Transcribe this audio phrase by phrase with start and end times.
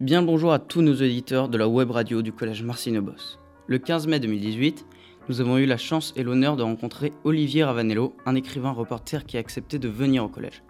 [0.00, 3.40] Bien bonjour à tous nos auditeurs de la web radio du collège Marcino Boss.
[3.66, 4.86] Le 15 mai 2018,
[5.28, 9.36] nous avons eu la chance et l'honneur de rencontrer Olivier Ravanello, un écrivain reporter qui
[9.36, 10.62] a accepté de venir au collège.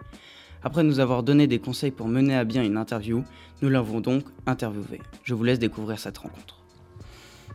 [0.63, 3.23] Après nous avoir donné des conseils pour mener à bien une interview,
[3.61, 4.99] nous l'avons donc interviewé.
[5.23, 6.63] Je vous laisse découvrir cette rencontre.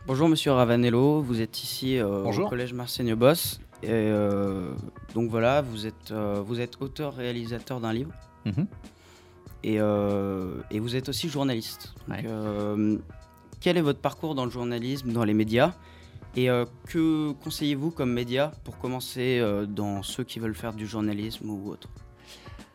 [0.07, 3.59] Bonjour Monsieur Ravanello, vous êtes ici euh, au collège Marceno Boss.
[3.83, 4.71] Et euh,
[5.13, 8.13] donc voilà, vous êtes, euh, vous êtes auteur-réalisateur d'un livre.
[8.45, 8.65] Mhm.
[9.65, 11.93] Euh, et, vous êtes aussi journaliste.
[12.09, 12.97] Euh,
[13.59, 15.73] quel est votre parcours dans le journalisme, dans les médias?
[16.35, 21.49] Et euh, que conseillez-vous comme média pour commencer dans ceux qui veulent faire du journalisme
[21.49, 21.89] ou autre?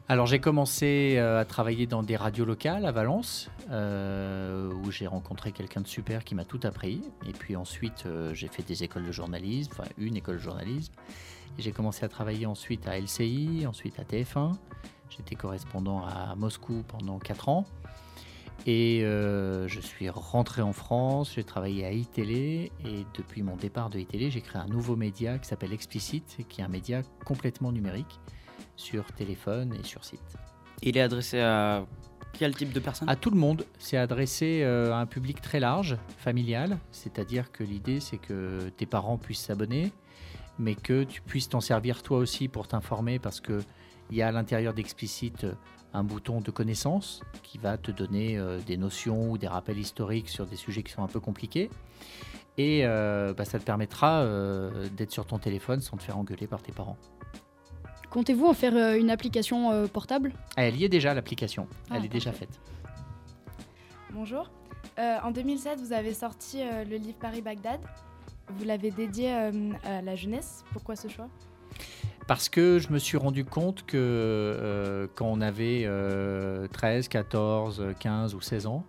[0.09, 5.83] Alors j'ai commencé à travailler dans des radios locales à Valence, où j'ai rencontré quelqu'un
[5.83, 7.03] de super qui m'a tout appris.
[7.29, 10.93] Et puis ensuite j'ai fait des écoles de journalisme, enfin une école de journalisme.
[11.59, 14.55] J'ai commencé à travailler ensuite à LCI, ensuite à TF1.
[15.11, 17.67] J'étais correspondant à Moscou pendant 4 ans.
[18.67, 23.89] Et euh, je suis rentré en France, j'ai travaillé à iTélé et depuis mon départ
[23.89, 27.73] de iTélé, j'ai créé un nouveau média qui s'appelle Explicit, qui est un média complètement
[27.73, 28.21] numérique
[28.77, 30.37] sur téléphone et sur site.
[30.83, 31.87] Il est adressé à
[32.33, 33.09] quel type de personnes?
[33.09, 33.65] À tout le monde.
[33.79, 36.79] C'est adressé euh, à un public très large, familial.
[36.91, 39.93] C'est-à-dire que l'idée, c'est que tes parents puissent s'abonner,
[40.59, 43.61] mais que tu puisses t'en servir toi aussi pour t'informer parce que
[44.11, 45.55] il y a à l'intérieur d'Explicite euh,
[45.93, 50.29] un bouton de connaissance qui va te donner euh, des notions ou des rappels historiques
[50.29, 51.71] sur des sujets qui sont un peu compliqués.
[52.59, 54.25] Et euh, bah, ça te permettra
[54.97, 56.99] d'être sur ton téléphone sans te faire engueuler par tes parents.
[58.11, 60.33] Comptez-vous en faire une application portable?
[60.57, 61.69] Elle y est déjà, l'application.
[61.89, 62.61] Ah, Elle est déjà faite.
[64.13, 64.51] Bonjour.
[64.99, 67.81] en 2007, vous avez sorti le livre Paris-Bagdad.
[68.49, 70.65] Vous l'avez dédié à la jeunesse.
[70.73, 71.29] Pourquoi ce choix?
[72.27, 75.89] Parce que je me suis rendu compte que euh, quand on avait
[76.73, 78.85] 13, 14, 15 ou 16 ans,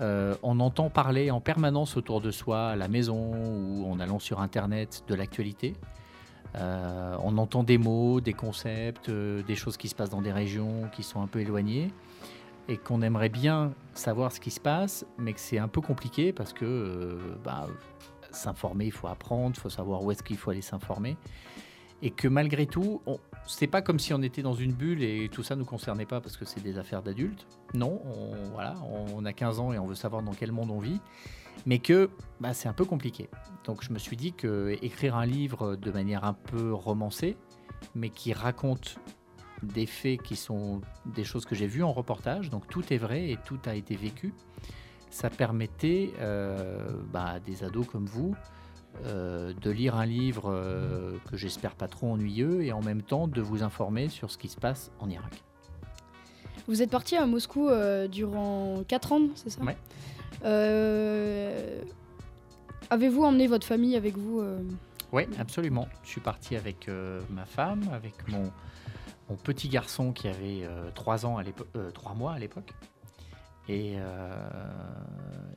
[0.00, 4.18] euh, on entend parler en permanence autour de soi, à la maison ou en allant
[4.18, 5.74] sur Internet, de l'actualité.
[6.56, 10.88] Euh, on entend des mots, des concepts, des choses qui se passent dans des régions
[10.92, 11.90] qui sont un peu éloignées
[12.68, 16.32] et qu'on aimerait bien savoir ce qui se passe, mais que c'est un peu compliqué
[16.32, 17.66] parce que bah,
[18.30, 21.16] s'informer, il faut apprendre, il faut savoir où est-ce qu'il faut aller s'informer
[22.02, 23.02] et que malgré tout,
[23.46, 26.20] c'est pas comme si on était dans une bulle et tout ça nous concernait pas
[26.20, 27.46] parce que c'est des affaires d'adultes.
[27.74, 28.74] Non, on, voilà,
[29.12, 31.00] on a 15 ans et on veut savoir dans quel monde on vit,
[31.66, 32.10] mais que
[32.40, 33.28] bah, c'est un peu compliqué.
[33.64, 37.36] Donc je me suis dit que écrire un livre de manière un peu romancée,
[37.94, 38.98] mais qui raconte
[39.62, 43.30] des faits qui sont des choses que j'ai vues en reportage, donc tout est vrai
[43.30, 44.32] et tout a été vécu,
[45.10, 48.36] ça permettait euh, bah, à des ados comme vous
[49.04, 53.28] euh, de lire un livre euh, que j'espère pas trop ennuyeux et en même temps
[53.28, 55.44] de vous informer sur ce qui se passe en Irak.
[56.66, 59.60] Vous êtes parti à Moscou euh, durant 4 ans, c'est ça?
[59.62, 59.72] Oui.
[62.90, 64.42] Avez-vous emmené votre famille avec vous
[65.12, 65.86] Oui, absolument.
[66.02, 66.88] Je suis parti avec
[67.30, 68.50] ma femme, avec mon,
[69.28, 72.72] mon, petit garçon qui avait 3 ans à l'époque, 3 mois à l'époque.
[73.68, 73.96] Et,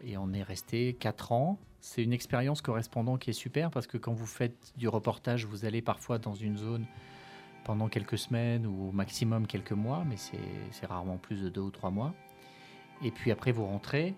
[0.01, 3.97] et on est resté 4 ans c'est une expérience correspondant qui est super parce que
[3.97, 6.85] quand vous faites du reportage, vous allez parfois dans une zone
[7.63, 11.71] pendant quelques semaines ou au maximum quelques mois, mais c'est rarement plus de deux ou
[11.71, 12.13] trois mois.
[13.03, 14.13] Et puis après, vous rentrez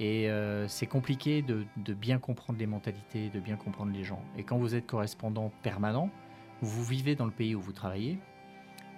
[0.00, 4.22] et euh, c'est compliqué de, bien comprendre les mentalités, de bien comprendre les gens.
[4.38, 6.10] Et quand vous êtes correspondant permanent,
[6.62, 8.18] vous vivez dans le pays où vous travaillez.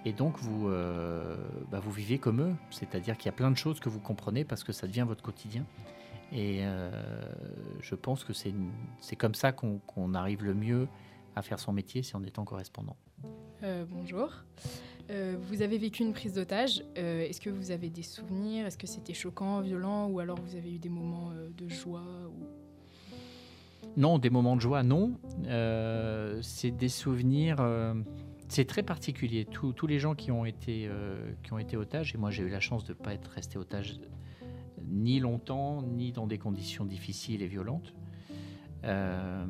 [0.05, 1.35] Et donc, vous, euh,
[1.69, 2.53] bah, vous vivez comme eux.
[2.69, 5.23] C'est-à-dire qu'il y a plein de choses que vous comprenez parce que ça devient votre
[5.23, 5.65] quotidien.
[6.31, 6.91] Et euh,
[7.81, 10.87] je pense que c'est comme ça qu'on arrive le mieux
[11.35, 12.97] à faire son métier si on est en correspondant.
[13.63, 14.31] Euh, bonjour.
[15.09, 16.83] Vous avez vécu une prise d'otage.
[16.95, 18.65] Est-ce que vous avez des souvenirs?
[18.65, 20.07] Est-ce que c'était choquant, violent?
[20.07, 22.03] Ou alors vous avez eu des moments de joie
[23.95, 25.13] Non, des moments de joie, non.
[26.41, 27.55] c'est des souvenirs.
[28.47, 29.45] C'est très particulier.
[29.45, 30.89] tous les gens qui ont été,
[31.43, 33.57] qui ont été otages, et moi j'ai eu la chance de ne pas être resté
[33.57, 33.99] otage
[34.89, 37.93] ni longtemps, ni dans des conditions difficiles et violentes.
[38.83, 39.45] Euh,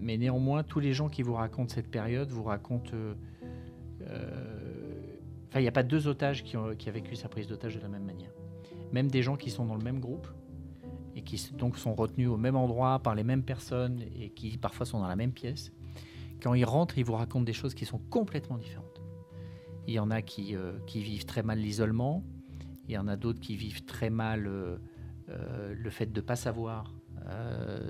[0.00, 2.92] mais néanmoins, tous les gens qui vous racontent cette période vous racontent...
[2.94, 3.14] Euh,
[5.48, 7.76] enfin, il n'y a pas deux otages qui ont, qui ont vécu sa prise d'otage
[7.76, 8.32] de la même manière.
[8.92, 10.26] Même des gens qui sont dans le même groupe
[11.16, 14.86] et qui donc sont retenus au même endroit par les mêmes personnes et qui parfois
[14.86, 15.72] sont dans la même pièce,
[16.40, 19.00] quand ils rentrent, ils vous racontent des choses qui sont complètement différentes.
[19.86, 22.24] Il y en a qui, euh, vivent très mal l'isolement,
[22.88, 24.78] il y en a d'autres qui vivent très mal euh,
[25.28, 26.94] euh, le fait de ne pas savoir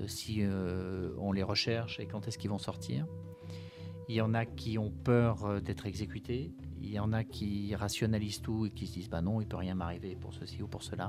[0.05, 0.43] si
[1.17, 3.07] on les recherche et quand est-ce qu'ils vont sortir.
[4.07, 6.51] Il y en a qui ont peur d'être exécutés.
[6.79, 9.57] Il y en a qui rationalisent tout et qui se disent bah non, il peut
[9.57, 11.07] rien m'arriver pour ceci ou pour cela.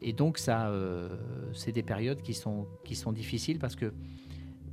[0.00, 0.72] Et donc, ça,
[1.52, 3.92] c'est des périodes qui sont difficiles parce que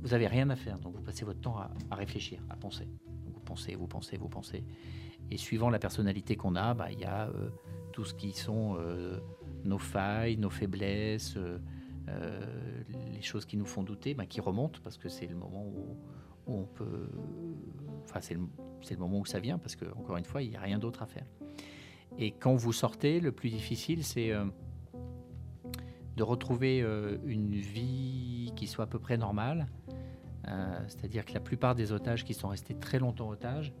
[0.06, 0.78] vous n'avez rien à faire.
[0.78, 2.86] Donc, vous passez votre temps à, réfléchir, à penser.
[3.24, 4.62] Vous pensez, vous pensez, vous pensez.
[5.32, 7.50] Et suivant la personnalité qu'on a, bah, il y a euh,
[7.92, 9.18] tout ce qui sont euh,
[9.64, 11.58] nos failles, nos faiblesses, euh,
[13.12, 15.96] les choses qui nous font douter, bah, qui remontent parce que c'est le moment où,
[16.46, 17.10] on peut.
[18.04, 18.42] Enfin, c'est le,
[18.88, 21.02] le moment où ça vient parce que, encore une fois, il n'y a rien d'autre
[21.02, 21.26] à faire.
[22.16, 24.30] Et quand vous sortez, le plus difficile, c'est
[26.16, 26.78] de retrouver
[27.24, 29.66] une vie qui soit à peu près normale.
[30.48, 33.72] Euh, C'est-à-dire que la plupart des otages qui sont restés très longtemps otages,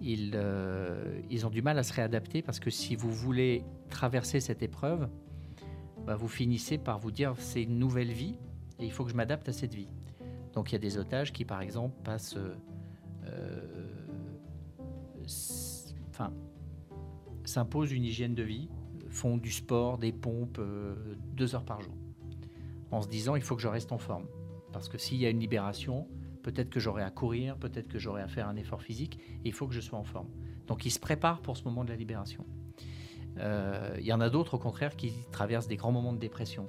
[0.00, 4.40] ils, euh, ils ont du mal à se réadapter parce que si vous voulez traverser
[4.40, 5.08] cette épreuve,
[6.06, 8.38] bah, vous finissez par vous dire c'est une nouvelle vie
[8.78, 9.88] et il faut que je m'adapte à cette vie.
[10.52, 13.88] Donc il y a des otages qui, par exemple, passent, euh,
[17.44, 18.68] s'imposent une hygiène de vie,
[19.08, 20.60] font du sport, des pompes
[21.32, 21.94] deux heures par jour,
[22.90, 24.26] en se disant il faut que je reste en forme,
[24.76, 26.06] parce que s'il y a une libération,
[26.42, 29.52] peut-être que j'aurai à courir, peut-être que j'aurai à faire un effort physique, et il
[29.52, 30.28] faut que je sois en forme.
[30.66, 32.44] Donc ils se préparent pour ce moment de la libération.
[33.38, 36.68] Euh, Il y en a d'autres, au contraire, qui traversent des grands moments de dépression.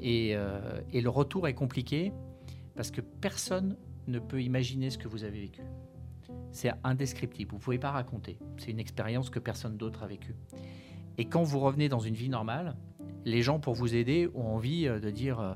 [0.00, 2.12] Et, euh, et le retour est compliqué
[2.74, 3.76] parce que personne
[4.08, 5.62] ne peut imaginer ce que vous avez vécu.
[6.50, 8.36] C'est indescriptible, vous ne pouvez pas raconter.
[8.56, 10.34] C'est une expérience que personne d'autre a vécue.
[11.18, 12.76] Et quand vous revenez dans une vie normale,
[13.26, 15.54] les gens, pour vous aider, ont envie euh, de dire euh,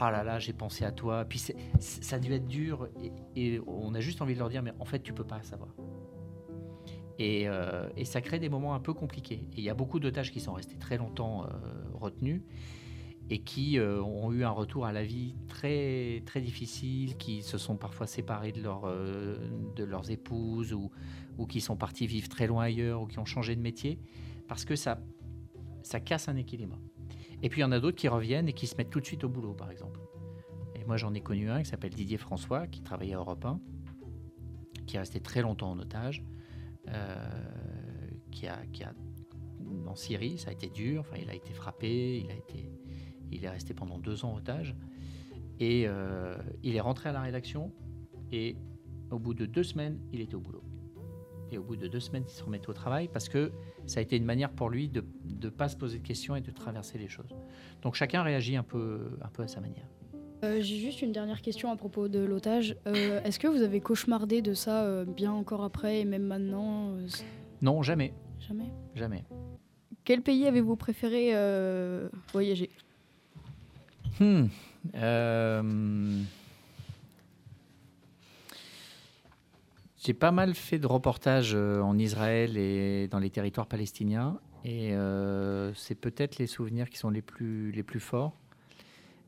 [0.00, 1.24] Ah là là, j'ai pensé à toi.
[1.24, 1.38] Puis
[1.78, 2.88] ça a dû être dur.
[3.36, 5.70] Et, on a juste envie de leur dire Mais en fait, tu peux pas savoir.
[7.18, 9.46] Et, euh, et ça crée des moments un peu compliqués.
[9.52, 11.48] Et il y a beaucoup d'otages qui sont restés très longtemps euh,
[11.94, 12.42] retenus
[13.30, 17.76] et qui ont eu un retour à la vie très, très difficile, qui se sont
[17.76, 20.90] parfois séparés de, leur, de leurs épouses ou,
[21.38, 24.00] ou qui sont partis vivre très loin ailleurs ou qui ont changé de métier
[24.48, 25.00] parce que ça,
[25.82, 26.78] ça casse un équilibre.
[27.42, 29.06] Et puis il y en a d'autres qui reviennent et qui se mettent tout de
[29.06, 30.00] suite au boulot, par exemple.
[30.74, 33.60] Et moi j'en ai connu un qui s'appelle Didier François, qui travaillait à Europe 1,
[34.86, 36.24] qui est resté très longtemps en otage,
[36.88, 37.28] euh,
[38.30, 38.92] qui, a, qui a
[39.86, 42.72] en Syrie, ça a été dur, il a été frappé, il a été,
[43.30, 44.74] il est resté pendant deux ans otage,
[45.60, 47.72] et euh, il est rentré à la rédaction,
[48.30, 48.56] et
[49.10, 50.62] au bout de deux semaines, il était au boulot.
[51.52, 53.52] Et au bout de deux semaines, il se remettait au travail parce que
[53.86, 55.04] ça a été une manière pour lui de
[55.42, 57.28] ne pas se poser de questions et de traverser les choses.
[57.82, 59.86] Donc chacun réagit un peu, un peu à sa manière.
[60.44, 62.74] Euh, J'ai juste une dernière question à propos de l'otage.
[62.86, 66.96] Euh, Est-ce que vous avez cauchemardé de ça euh, bien encore après et même maintenant
[67.60, 68.70] Non, jamais, Jamais?
[68.94, 69.24] jamais.
[70.04, 71.32] Quel pays avez-vous préféré
[72.32, 72.70] voyager?
[74.18, 74.46] Hmm,
[80.04, 84.40] J'ai pas mal fait de reportages euh, en Israël et dans les territoires palestiniens.
[84.64, 88.36] Et euh, c'est peut-être les souvenirs qui sont les plus, les plus forts.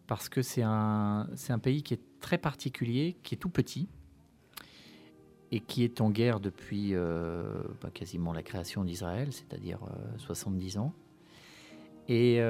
[0.08, 3.88] Parce que c'est un, c'est un pays qui est très particulier, qui est tout petit.
[5.52, 7.44] Et qui est en guerre depuis euh,
[7.80, 10.92] bah, quasiment la création d'Israël, c'est-à-dire euh, 70 ans.
[12.08, 12.40] Et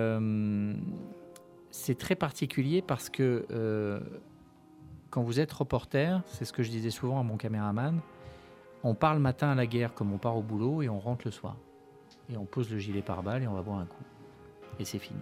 [1.70, 3.46] c'est très particulier parce que
[5.10, 8.00] quand vous êtes reporter, c'est ce que je disais souvent à mon caméraman,
[8.84, 11.22] on part le matin à la guerre comme on part au boulot et on rentre
[11.24, 11.56] le soir.
[12.30, 14.04] Et on pose le gilet pare-balles et on va boire un coup.
[14.78, 15.20] Et c'est fini.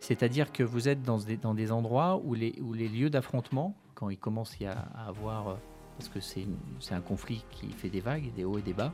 [0.00, 4.72] C'est-à-dire que vous êtes dans des, endroits où les, lieux d'affrontement, quand il commence a-
[4.94, 5.54] à avoir, euh,
[5.96, 6.46] parce que c'est
[6.90, 8.92] un conflit qui fait des vagues, des hauts et des bas,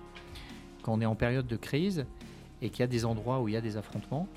[0.82, 2.06] quand on est en période de crise
[2.62, 4.28] et qu'il y a des endroits où il y a des affrontements,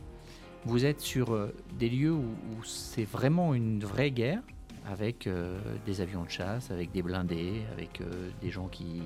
[0.65, 4.41] vous êtes sur euh, des lieux où c'est vraiment une vraie guerre,
[4.85, 9.01] avec euh, des avions de chasse, avec des blindés, avec euh, des gens qui,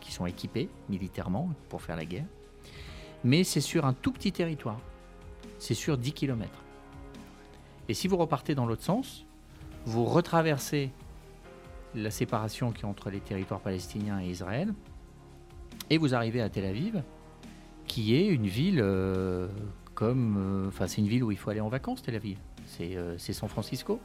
[0.00, 2.26] qui sont équipés militairement pour faire la guerre.
[3.24, 4.80] Mais c'est sur un tout petit territoire.
[5.58, 6.50] C'est sur 10 km.
[7.88, 9.26] Et si vous repartez dans l'autre sens,
[9.84, 10.90] vous retraversez
[11.94, 14.74] la séparation qui est entre les territoires palestiniens et Israël,
[15.88, 17.02] et vous arrivez à Tel Aviv,
[17.86, 19.48] qui est une ville euh,
[19.94, 20.66] comme...
[20.68, 22.38] Enfin, c'est une ville où il faut aller en vacances, Tel Aviv.
[22.66, 24.00] C'est San Francisco.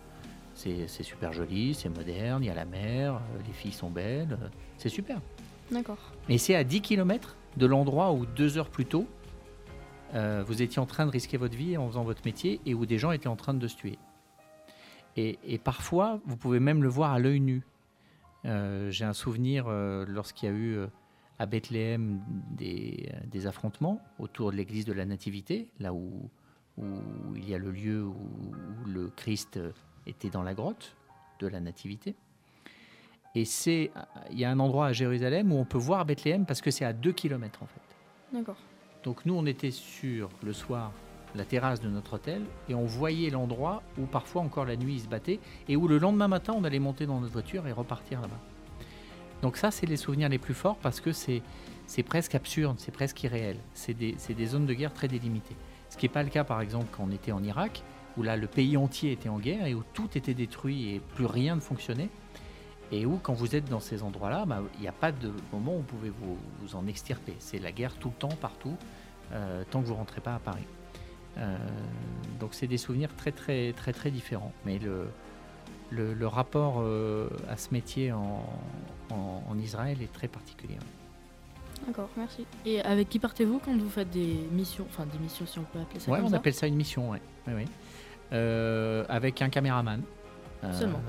[0.53, 4.37] C'est super joli, c'est moderne, il y a la mer, euh, les filles sont belles,
[4.39, 5.19] euh, c'est super.
[5.71, 5.97] D'accord.
[6.29, 9.07] Et c'est à 10 km de l'endroit où deux heures plus tôt,
[10.13, 12.85] euh, vous étiez en train de risquer votre vie en faisant votre métier et où
[12.85, 13.97] des gens étaient en train de se tuer.
[15.15, 17.63] Et, et parfois, vous pouvez même le voir à l'œil nu.
[18.45, 20.79] Euh, J'ai un souvenir euh, lorsqu'il y a eu
[21.39, 26.29] à Bethléem des, des affrontements autour de l'église de la Nativité, là où,
[26.77, 26.85] où
[27.35, 29.59] il y a le lieu où, où le Christ
[30.07, 30.95] était dans la grotte
[31.39, 32.15] de la Nativité.
[33.33, 33.91] Et c'est,
[34.31, 36.85] il y a un endroit à Jérusalem où on peut voir Bethléem parce que c'est
[36.85, 37.81] à 2 km en fait.
[38.33, 38.57] D'accord.
[39.03, 40.91] Donc nous, on était sur le soir
[41.35, 44.99] la terrasse de notre hôtel et on voyait l'endroit où parfois encore la nuit il
[44.99, 45.39] se battait
[45.69, 48.39] et où le lendemain matin on allait monter dans notre voiture et repartir là-bas.
[49.41, 51.41] Donc ça c'est les souvenirs les plus forts parce que c'est
[51.87, 53.57] c'est presque absurde, c'est presque irréel.
[53.73, 55.55] C'est des, c'est des zones de guerre très délimitées.
[55.89, 57.83] Ce qui n'est pas le cas par exemple quand on était en Irak
[58.17, 61.25] où là le pays entier était en guerre et où tout était détruit et plus
[61.25, 62.09] rien ne fonctionnait.
[62.93, 65.75] Et où, quand vous êtes dans ces endroits-là, bah, il n'y a pas de moment
[65.75, 67.33] où vous pouvez vous, vous en extirper.
[67.39, 68.75] C'est la guerre tout le temps, partout,
[69.31, 70.65] euh, tant que vous ne rentrez pas à Paris.
[71.37, 71.55] Euh,
[72.41, 74.51] donc c'est des souvenirs très très très très différents.
[74.65, 75.07] Mais le,
[75.89, 78.43] le, le rapport euh, à ce métier en,
[79.09, 80.75] en- en Israël est très particulier.
[81.87, 82.45] D'accord, merci.
[82.65, 85.79] Et avec qui partez-vous quand vous faites des missions Enfin, des missions, si on peut
[85.79, 86.35] appeler ça Ouais, comme on ça?
[86.35, 87.21] appelle ça une mission, ouais.
[87.47, 87.65] Ouais, ouais.
[88.33, 90.01] Euh, avec un caméraman.
[90.63, 91.01] Euh, Seulement.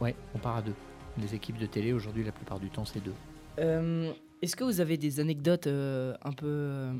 [0.00, 0.74] Ouais, on part à deux.
[1.18, 3.14] Les équipes de télé, aujourd'hui, la plupart du temps, c'est deux.
[3.58, 4.10] Euh,
[4.40, 6.46] Est-ce que vous avez des anecdotes euh, un peu.
[6.46, 6.92] euh,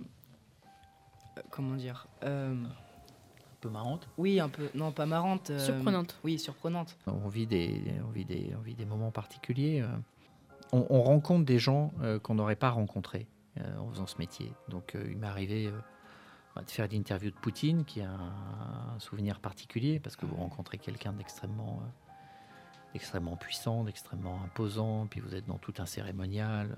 [1.39, 4.09] euh, comment dire Euh, Un peu marrante.
[4.19, 4.69] Oui, un peu.
[4.75, 5.51] Non, pas marrante.
[5.51, 6.19] euh, Surprenante.
[6.25, 6.99] Oui, surprenante.
[7.07, 9.81] On vit des, on vit des, on vit des moments particuliers.
[9.81, 9.87] euh.
[10.73, 13.27] On, on rencontre des gens euh, qu'on n'aurait pas rencontrés
[13.61, 14.53] euh, en faisant ce métier.
[14.69, 15.71] Donc, euh, il m'est arrivé
[16.57, 20.37] euh, bah, de faire l'interview de Poutine, qui a un, souvenir particulier, parce que vous
[20.37, 21.89] rencontrez quelqu'un d'extrêmement euh,
[22.95, 26.77] extrêmement puissant, d'extrêmement imposant, puis vous êtes dans tout un cérémonial.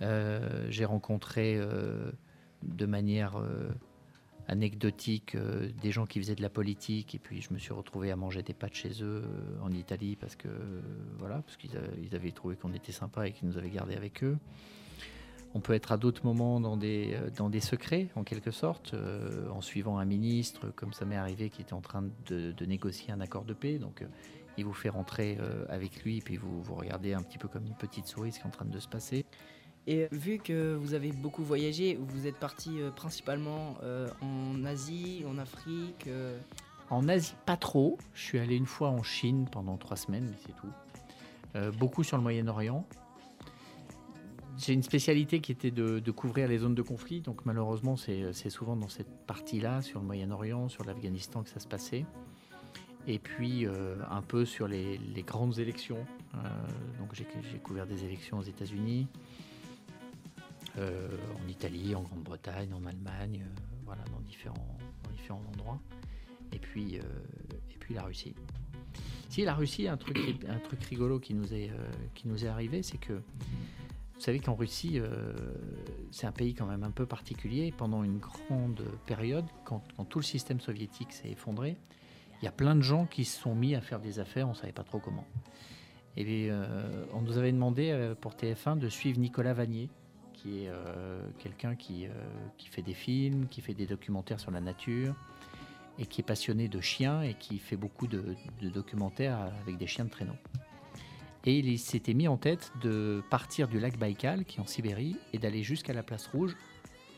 [0.00, 2.10] Euh, J'ai rencontré euh,
[2.62, 3.70] de manière euh,
[4.48, 8.16] anecdotique des gens qui faisaient de la politique et puis je me suis retrouvé à
[8.16, 9.24] manger des pâtes chez eux
[9.62, 10.48] en Italie parce que
[11.18, 11.76] voilà parce qu'ils
[12.14, 14.36] avaient trouvé qu'on était sympa et qu'ils nous avaient gardé avec eux.
[15.54, 18.94] On peut être à d'autres moments dans des, euh, dans des secrets, en quelque sorte,
[18.94, 22.64] euh, en suivant un ministre, comme ça m'est arrivé, qui était en train de, de
[22.64, 23.78] négocier un accord de paix.
[23.78, 24.06] Donc, euh,
[24.56, 27.66] il vous fait rentrer euh, avec lui, puis vous, vous regardez un petit peu comme
[27.66, 29.26] une petite souris ce qui est en train de se passer.
[29.86, 33.74] Et vu que vous avez beaucoup voyagé, vous êtes parti principalement
[34.20, 36.08] en Asie, en Afrique.
[36.88, 37.98] En Asie, pas trop.
[38.14, 41.72] Je suis allé une fois en Chine pendant trois semaines, mais c'est tout.
[41.78, 42.86] Beaucoup sur le Moyen-Orient.
[44.64, 48.76] J'ai une spécialité qui était de, couvrir les zones de conflit, donc malheureusement c'est souvent
[48.76, 52.04] dans cette partie-là, sur le Moyen-Orient, sur l'Afghanistan que ça se passait.
[53.08, 56.06] Et puis euh, un peu sur les, grandes élections.
[56.36, 56.38] Euh,
[57.00, 59.08] donc j'ai couvert des élections aux États-Unis,
[60.78, 61.08] euh,
[61.44, 63.44] en Italie, en Grande-Bretagne, en Allemagne,
[63.84, 64.78] voilà, dans différents,
[65.28, 65.80] endroits.
[66.52, 68.34] Et puis, et puis la Russie.
[69.28, 71.70] Si la Russie, un truc, un truc rigolo qui nous est,
[72.14, 73.22] qui nous est arrivé, c'est que
[74.22, 75.32] vous savez qu'en Russie, euh,
[76.12, 77.74] c'est un pays quand même un peu particulier.
[77.76, 81.76] Pendant une grande période, quand, tout le système soviétique s'est effondré,
[82.40, 84.52] il y a plein de gens qui se sont mis à faire des affaires, on
[84.52, 85.26] ne savait pas trop comment.
[86.16, 89.90] Et euh, on nous avait demandé euh, pour TF1 de suivre Nicolas Vanier,
[90.34, 90.70] qui est
[91.40, 92.06] quelqu'un qui,
[92.70, 95.16] fait des films, qui fait des documentaires sur la nature,
[95.98, 100.04] et qui est passionné de chiens et qui fait beaucoup de documentaires avec des chiens
[100.04, 100.34] de traîneau.
[101.44, 105.16] Et il s'était mis en tête de partir du lac Baïkal, qui est en Sibérie,
[105.32, 106.56] et d'aller jusqu'à la place rouge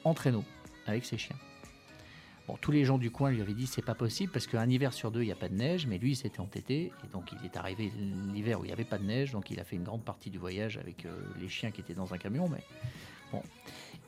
[0.05, 0.45] en traîneau
[0.87, 1.37] avec ses chiens.
[2.47, 4.93] Bon, tous les gens du coin lui avaient dit c'est pas possible parce qu'un hiver
[4.93, 7.33] sur deux il n'y a pas de neige, mais lui il s'était entêté et donc
[7.33, 7.91] il est arrivé
[8.35, 10.29] l'hiver où il n'y avait pas de neige, donc il a fait une grande partie
[10.29, 12.47] du voyage avec euh, les chiens qui étaient dans un camion.
[12.49, 12.63] Mais
[13.33, 13.41] bon.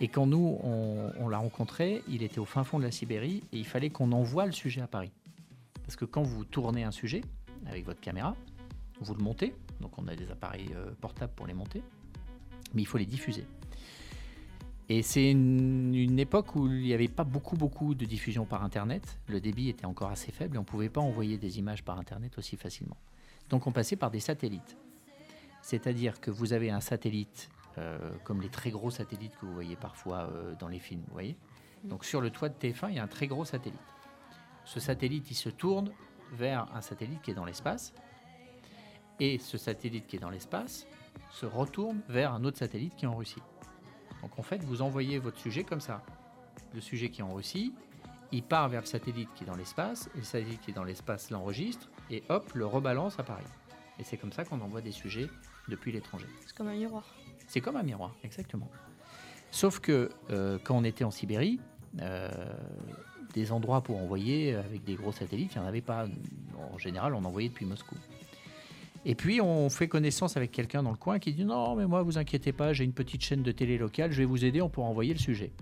[0.00, 3.42] Et quand nous on, on l'a rencontré, il était au fin fond de la Sibérie
[3.52, 5.12] et il fallait qu'on envoie le sujet à Paris.
[5.85, 7.23] Parce que quand vous tournez un sujet
[7.66, 8.37] avec votre caméra,
[9.00, 11.83] vous le montez, donc on a des appareils euh, portables pour les monter,
[12.75, 13.47] mais il faut les diffuser.
[14.88, 19.18] Et c'est une, époque où il n'y avait pas beaucoup, beaucoup de diffusion par Internet.
[19.26, 21.99] Le débit était encore assez faible et on ne pouvait pas envoyer des images par
[21.99, 22.97] Internet aussi facilement.
[23.50, 24.76] Donc on passait par des satellites.
[25.61, 29.75] C'est-à-dire que vous avez un satellite, euh, comme les très gros satellites que vous voyez
[29.75, 31.37] parfois euh, dans les films, vous voyez
[31.83, 33.80] Donc sur le toit de TF1, il y a un très gros satellite.
[34.64, 35.90] Ce satellite, il se tourne
[36.33, 37.92] vers un satellite qui est dans l'espace.
[39.20, 40.87] Et ce satellite qui est dans l'espace
[41.30, 43.42] se retourne vers un autre satellite qui est en Russie.
[44.23, 46.02] Donc en fait, vous envoyez votre sujet comme ça.
[46.75, 47.73] Le sujet qui est en Russie,
[48.32, 50.85] il part vers le satellite qui est dans l'espace, et le satellite qui est dans
[50.85, 53.44] l'espace l'enregistre, et hop, le rebalance à Paris.
[53.99, 55.28] Et c'est comme ça qu'on envoie des sujets
[55.68, 56.26] depuis l'étranger.
[56.46, 57.04] C'est comme un miroir.
[57.46, 58.68] C'est comme un miroir, exactement.
[59.50, 61.61] Sauf que euh, quand on était en Sibérie,
[62.00, 62.28] euh,
[63.32, 66.06] des endroits pour envoyer avec des gros satellites, il n'y en avait pas.
[66.73, 67.94] En général, on envoyait depuis Moscou.
[69.09, 72.03] Et puis, on fait connaissance avec quelqu'un dans le coin qui dit Non, mais moi,
[72.03, 74.69] vous inquiétez pas, j'ai une petite chaîne de télé locale, je vais vous aider, on
[74.69, 75.53] pourra envoyer le sujet.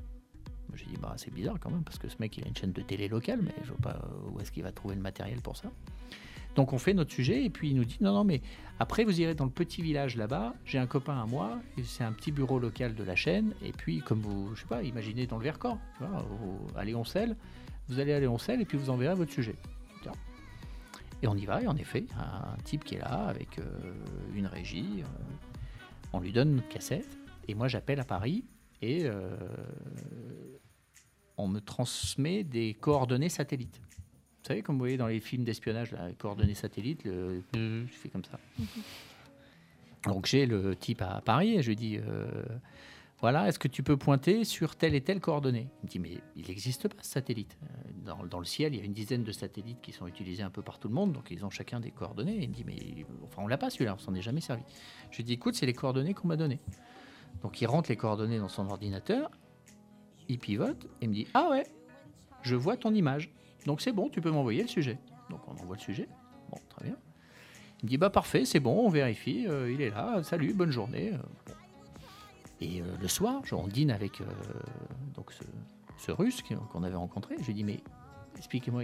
[0.73, 2.73] J'ai dit Bah, c'est bizarre quand même, parce que ce mec, il a une chaîne
[2.73, 4.01] de télé locale, mais je vois pas
[4.33, 5.71] où est-ce qu'il va trouver le matériel pour ça.
[6.55, 8.41] Donc, on fait notre sujet, et puis il nous dit Non, non, mais
[8.79, 10.55] après, vous irez dans le petit village là-bas.
[10.65, 13.53] J'ai un copain à moi, c'est un petit bureau local de la chaîne.
[13.63, 16.79] Et puis, comme vous, je sais pas, imaginez dans le Vercors, tu vois, vous
[17.99, 19.57] allez aller sel et puis vous enverrez votre sujet.
[21.25, 23.65] Et on y va, et en effet, un type qui est là avec euh,
[24.35, 25.07] une régie, euh,
[26.13, 27.17] on lui donne notre cassette,
[27.49, 28.45] et moi j'appelle à Paris,
[28.83, 29.35] et euh,
[31.39, 33.81] on me transmet des coordonnées satellites.
[33.81, 37.93] Vous savez, comme vous voyez dans les films d'espionnage, là, les coordonnées satellites, le, je
[37.95, 38.39] fais comme ça.
[40.05, 41.99] Donc j'ai le type à Paris et je lui dis
[43.21, 45.69] voilà, est-ce que tu peux pointer sur telle et telle coordonnée?
[45.83, 47.57] Il me dit mais il n'existe pas ce satellite.
[47.63, 50.51] Euh, Dans, le ciel, il y a une dizaine de satellites qui sont utilisés un
[50.51, 52.37] peu par tout le monde, donc ils ont chacun des coordonnées.
[52.43, 54.63] il me dit mais enfin on l'a pas celui-là, on s'en est jamais servi.
[55.11, 56.61] Je lui dis écoute, c'est les coordonnées qu'on m'a données.
[57.43, 59.31] Donc il rentre les coordonnées dans son ordinateur,
[60.29, 61.67] il pivote et me dit ah ouais,
[62.43, 63.31] je vois ton image.
[63.65, 64.99] Donc c'est bon, tu peux m'envoyer le sujet.
[65.31, 66.09] Donc on envoie le sujet.
[66.51, 66.97] Bon, très bien.
[67.81, 70.71] Il me dit bah parfait, c'est bon, on vérifie, euh, il est là, salut, bonne
[70.71, 71.13] journée.
[71.15, 71.55] euh, bon.
[72.65, 74.25] Et euh, le soir, on dîne avec euh,
[75.15, 75.33] donc
[75.99, 76.43] ce, russe
[76.73, 77.37] qu'on avait rencontré.
[77.41, 77.81] Je lui dis mais
[78.37, 78.83] expliquez-moi,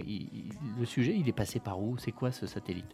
[0.79, 1.97] le sujet, il est passé par où?
[1.97, 2.93] C'est quoi ce satellite?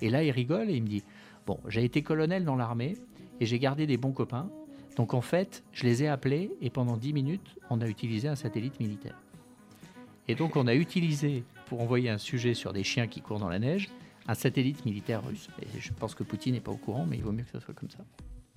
[0.00, 1.04] Et là, il rigole et il me dit
[1.46, 2.96] bon, j'ai été colonel dans l'armée
[3.40, 4.50] et j'ai gardé des bons copains.
[4.96, 8.36] Donc en fait, je les ai appelés et pendant 10 minutes, on a utilisé un
[8.36, 9.20] satellite militaire.
[10.26, 13.48] Et donc on a utilisé, pour envoyer un sujet sur des chiens qui courent dans
[13.48, 13.88] la neige,
[14.26, 15.48] un satellite militaire russe.
[15.62, 17.60] Et je pense que Poutine n'est pas au courant, mais il vaut mieux que ce
[17.60, 18.04] soit comme ça.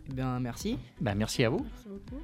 [0.10, 0.78] Eh bien, merci.
[1.02, 1.66] Ben, merci à vous.
[1.66, 2.22] Merci beaucoup.